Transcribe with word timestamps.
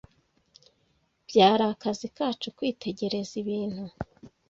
Byari 1.27 1.63
akazi 1.73 2.07
kacu 2.17 2.47
kwitegereza 2.57 3.33
Ibintu 3.41 3.83